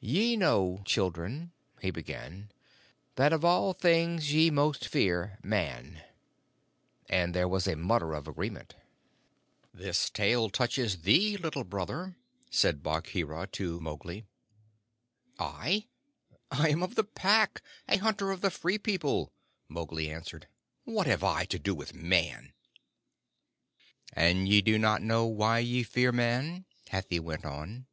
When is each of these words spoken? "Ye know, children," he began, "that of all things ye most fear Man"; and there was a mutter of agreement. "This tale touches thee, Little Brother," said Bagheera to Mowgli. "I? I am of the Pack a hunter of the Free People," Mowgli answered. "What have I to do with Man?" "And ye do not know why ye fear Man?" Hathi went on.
"Ye 0.00 0.38
know, 0.38 0.80
children," 0.86 1.52
he 1.82 1.90
began, 1.90 2.50
"that 3.16 3.30
of 3.30 3.44
all 3.44 3.74
things 3.74 4.32
ye 4.32 4.48
most 4.50 4.88
fear 4.88 5.38
Man"; 5.42 6.00
and 7.10 7.34
there 7.34 7.46
was 7.46 7.66
a 7.66 7.76
mutter 7.76 8.14
of 8.14 8.26
agreement. 8.26 8.74
"This 9.74 10.08
tale 10.08 10.48
touches 10.48 11.02
thee, 11.02 11.36
Little 11.36 11.62
Brother," 11.62 12.16
said 12.50 12.82
Bagheera 12.82 13.48
to 13.48 13.78
Mowgli. 13.78 14.24
"I? 15.38 15.88
I 16.50 16.70
am 16.70 16.82
of 16.82 16.94
the 16.94 17.04
Pack 17.04 17.60
a 17.86 17.98
hunter 17.98 18.30
of 18.30 18.40
the 18.40 18.50
Free 18.50 18.78
People," 18.78 19.30
Mowgli 19.68 20.08
answered. 20.10 20.48
"What 20.84 21.06
have 21.06 21.22
I 21.22 21.44
to 21.44 21.58
do 21.58 21.74
with 21.74 21.92
Man?" 21.92 22.54
"And 24.14 24.48
ye 24.48 24.62
do 24.62 24.78
not 24.78 25.02
know 25.02 25.26
why 25.26 25.58
ye 25.58 25.82
fear 25.82 26.12
Man?" 26.12 26.64
Hathi 26.88 27.20
went 27.20 27.44
on. 27.44 27.84